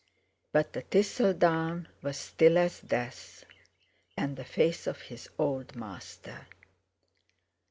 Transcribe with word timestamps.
But 0.51 0.73
the 0.73 0.81
thistledown 0.81 1.87
was 2.01 2.17
still 2.17 2.57
as 2.57 2.79
death, 2.79 3.45
and 4.17 4.35
the 4.35 4.43
face 4.43 4.87
of 4.87 4.99
his 4.99 5.29
old 5.37 5.75
master. 5.75 6.47